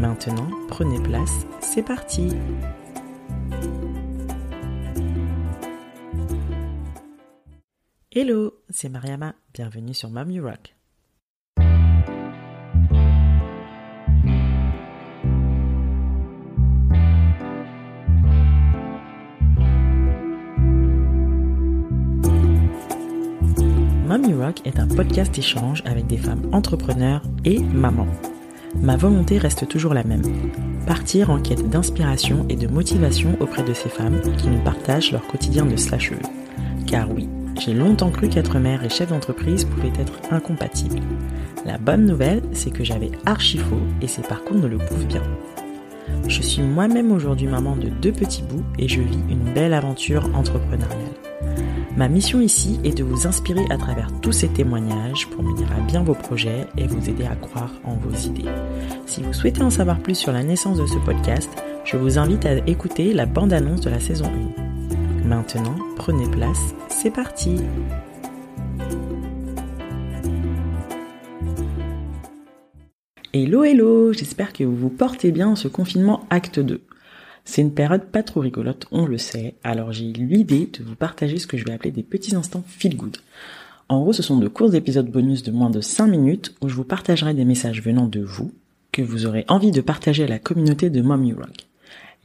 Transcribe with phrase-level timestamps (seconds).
[0.00, 2.32] Maintenant, prenez place, c'est parti
[8.10, 10.74] Hello, c'est Mariama, bienvenue sur Mom You Rock.
[24.06, 28.08] Mom You Rock est un podcast échange avec des femmes entrepreneurs et mamans.
[28.76, 30.22] Ma volonté reste toujours la même.
[30.86, 35.26] Partir en quête d'inspiration et de motivation auprès de ces femmes qui nous partagent leur
[35.26, 36.18] quotidien de slasheuse.
[36.86, 37.28] Car oui,
[37.60, 41.00] j'ai longtemps cru qu'être mère et chef d'entreprise pouvaient être incompatibles.
[41.66, 45.22] La bonne nouvelle, c'est que j'avais archi faux et ces parcours ne le prouvent bien.
[46.26, 50.30] Je suis moi-même aujourd'hui maman de deux petits bouts et je vis une belle aventure
[50.34, 51.29] entrepreneuriale.
[52.00, 55.80] Ma mission ici est de vous inspirer à travers tous ces témoignages pour mener à
[55.82, 58.48] bien vos projets et vous aider à croire en vos idées.
[59.04, 61.50] Si vous souhaitez en savoir plus sur la naissance de ce podcast,
[61.84, 64.32] je vous invite à écouter la bande-annonce de la saison
[65.26, 65.28] 1.
[65.28, 67.56] Maintenant, prenez place, c'est parti
[73.34, 76.80] Hello hello, j'espère que vous vous portez bien en ce confinement acte 2.
[77.44, 81.38] C'est une période pas trop rigolote, on le sait, alors j'ai l'idée de vous partager
[81.38, 83.16] ce que je vais appeler des petits instants feel good.
[83.88, 86.74] En gros, ce sont de courts épisodes bonus de moins de 5 minutes où je
[86.74, 88.52] vous partagerai des messages venant de vous,
[88.92, 91.66] que vous aurez envie de partager à la communauté de Mom You Rock.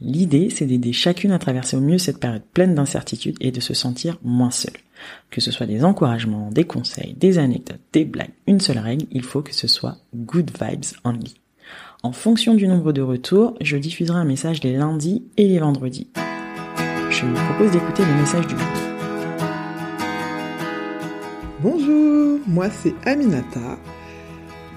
[0.00, 3.74] L'idée, c'est d'aider chacune à traverser au mieux cette période pleine d'incertitudes et de se
[3.74, 4.76] sentir moins seule.
[5.30, 9.22] Que ce soit des encouragements, des conseils, des anecdotes, des blagues, une seule règle, il
[9.22, 11.34] faut que ce soit good vibes only.
[12.06, 16.06] En fonction du nombre de retours, je diffuserai un message les lundis et les vendredis.
[17.10, 18.68] Je vous propose d'écouter les messages du jour.
[21.60, 23.76] Bonjour, moi c'est Aminata.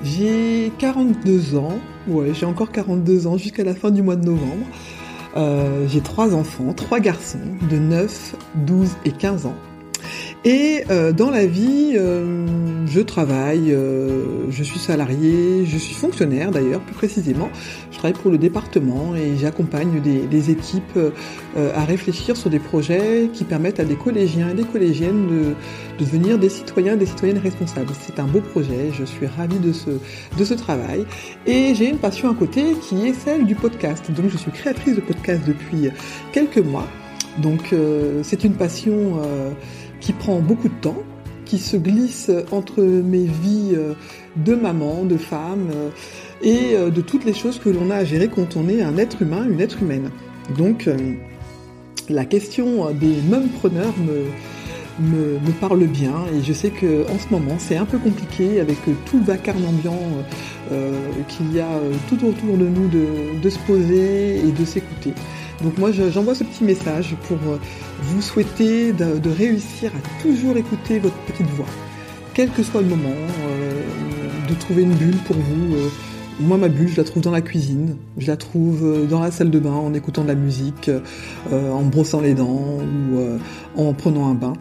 [0.04, 4.66] J'ai 42 ans, ouais j'ai encore 42 ans jusqu'à la fin du mois de novembre.
[5.38, 7.38] Euh, j'ai trois enfants, trois garçons
[7.70, 9.56] de 9, 12 et 15 ans.
[10.46, 13.72] Et euh, dans la vie, euh, je travaille,
[14.50, 17.50] je suis salarié, je suis fonctionnaire d'ailleurs, plus précisément.
[17.92, 21.00] Je travaille pour le département et j'accompagne des, équipes
[21.58, 25.44] à réfléchir sur des projets qui permettent à des collégiens et des collégiennes de,
[26.00, 27.92] de devenir des citoyens, des citoyennes responsables.
[28.00, 29.90] C'est un beau projet, je suis ravie de ce,
[30.38, 31.06] de ce travail.
[31.46, 34.12] Et j'ai une passion à côté qui est celle du podcast.
[34.12, 35.90] Donc je suis créatrice de podcast depuis
[36.32, 36.88] quelques mois.
[37.38, 37.74] Donc
[38.24, 39.20] c'est une passion
[40.00, 41.04] qui prend beaucoup de temps,
[41.50, 43.94] qui se glisse entre mes vies euh,
[44.36, 45.90] de maman, de femme euh,
[46.44, 48.98] et euh, de toutes les choses que l'on a à gérer quand on est un
[48.98, 50.12] être humain, une être humaine.
[50.58, 50.90] Donc
[52.10, 53.18] la question des
[53.60, 53.94] preneurs
[55.00, 58.60] me, me, parle bien et je sais que en ce moment c'est un peu compliqué
[58.60, 60.02] avec tout le vacarme ambiant
[61.28, 61.70] qu'il y a
[62.10, 62.90] tout autour de nous
[63.40, 65.14] de se poser et de s'écouter.
[65.64, 67.58] Donc moi j'envoie ce petit message pour euh,
[68.02, 71.66] vous souhaiter de, réussir à toujours écouter votre petite voix,
[72.34, 73.82] quel que soit le moment, euh,
[74.48, 75.76] de trouver une bulle pour vous.
[75.76, 75.90] Euh.
[76.40, 79.50] moi ma bulle je la trouve dans la cuisine, je la trouve dans la salle
[79.50, 80.90] de bain en écoutant de la musique,
[81.52, 82.80] en brossant les dents
[83.76, 84.54] ou en prenant un bain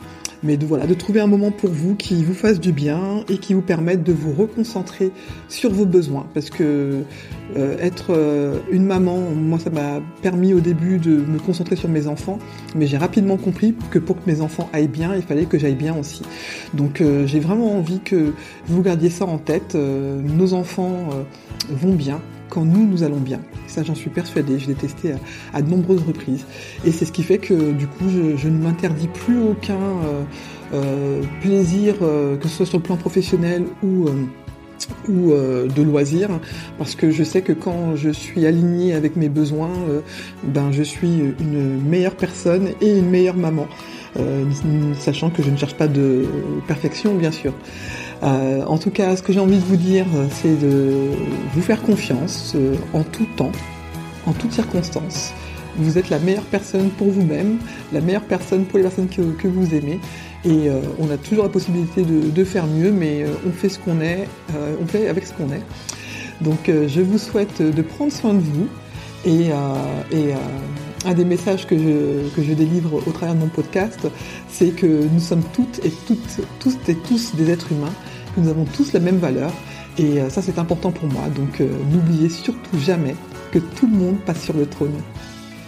[0.42, 3.38] mais de voilà, de trouver un moment pour vous qui vous fasse du bien et
[3.38, 5.10] qui vous permette de vous reconcentrer
[5.48, 6.26] sur vos besoins.
[6.34, 7.02] Parce que
[7.56, 11.88] euh, être euh, une maman, moi ça m'a permis au début de me concentrer sur
[11.88, 12.38] mes enfants,
[12.74, 15.74] mais j'ai rapidement compris que pour que mes enfants aillent bien, il fallait que j'aille
[15.74, 16.22] bien aussi.
[16.74, 18.32] Donc euh, j'ai vraiment envie que
[18.66, 19.74] vous gardiez ça en tête.
[19.74, 21.08] nos enfants
[21.70, 23.40] vont bien quand nous, nous allons bien.
[23.66, 25.14] Ça, j'en suis persuadée, je l'ai testé
[25.52, 26.44] à, de nombreuses reprises.
[26.84, 30.24] Et c'est ce qui fait que, du coup, je, ne m'interdis plus aucun euh,
[30.74, 34.08] euh, plaisir, euh, que ce soit sur le plan professionnel ou
[35.32, 36.40] de loisirs
[36.78, 39.72] parce que je sais que quand je suis alignée avec mes besoins
[40.44, 43.66] ben je suis une meilleure personne et une meilleure maman
[44.98, 46.26] sachant que je ne cherche pas de
[46.66, 47.52] perfection bien sûr
[48.22, 51.10] en tout cas ce que j'ai envie de vous dire c'est de
[51.54, 52.56] vous faire confiance
[52.94, 53.52] en tout temps
[54.26, 55.32] en toutes circonstances
[55.78, 57.58] vous êtes la meilleure personne pour vous-même,
[57.92, 60.00] la meilleure personne pour les personnes que, vous aimez.
[60.44, 63.78] Et euh, on a toujours la possibilité de, faire mieux, mais euh, on fait ce
[63.78, 65.62] qu'on est, euh, on fait avec ce qu'on est.
[66.40, 68.68] Donc je vous souhaite de prendre soin de vous.
[69.24, 69.50] Et,
[71.04, 74.08] un des messages que je, délivre au travers de mon podcast,
[74.48, 77.92] c'est que nous sommes toutes et toutes, tous des êtres humains,
[78.34, 79.52] que nous avons tous la même valeur.
[79.98, 81.22] Et ça c'est important pour moi.
[81.34, 83.14] Donc n'oubliez surtout jamais
[83.50, 84.94] que tout le monde passe sur le trône.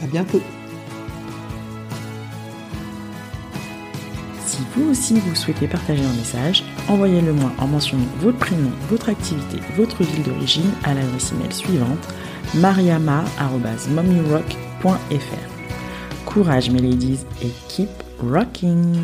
[0.03, 0.41] À bientôt.
[4.47, 9.09] Si vous aussi vous souhaitez partager un message, envoyez-le moi en mentionnant votre prénom, votre
[9.09, 12.07] activité, votre ville d'origine à l'adresse email suivante
[12.55, 14.70] mariama.mommyrock.fr.
[16.27, 17.91] Courage mes ladies et keep
[18.23, 18.97] rocking!